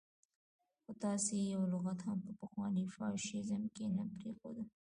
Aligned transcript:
خو 0.83 0.91
تاسو 1.03 1.29
يې 1.39 1.45
يو 1.55 1.63
لغت 1.73 1.99
هم 2.07 2.17
په 2.25 2.31
پخواني 2.39 2.85
فاشيزم 2.95 3.63
کې 3.75 3.85
نه 3.95 4.03
پرېږدئ. 4.15 4.65